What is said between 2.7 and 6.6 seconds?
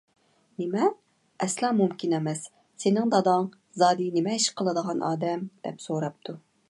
سېنىڭ داداڭ زادى نېمە ئىش قىلىدىغان ئادەم؟— دەپ سوراپتۇ.